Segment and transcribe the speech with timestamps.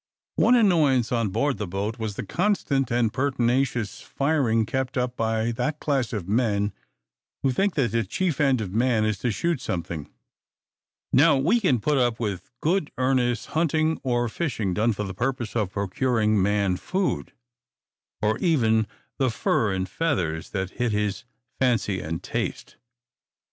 [0.37, 5.51] One annoyance on board the boat was the constant and pertinacious firing kept up by
[5.51, 6.73] that class of men
[7.43, 10.09] who think that the chief end of man is to shoot something.
[11.13, 15.55] Now, we can put up with good earnest hunting or fishing done for the purpose
[15.55, 17.31] of procuring for man food,
[18.23, 18.87] or even
[19.19, 21.25] the fur and feathers that hit his
[21.59, 22.75] fancy and taste.